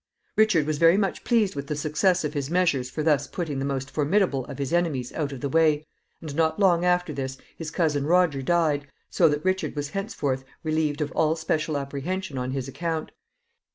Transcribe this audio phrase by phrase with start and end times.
[0.35, 3.65] Richard was very much pleased with the success of his measures for thus putting the
[3.65, 5.85] most formidable of his enemies out of the way,
[6.21, 11.01] and not long after this his cousin Roger died, so that Richard was henceforth relieved
[11.01, 13.11] of all special apprehension on his account.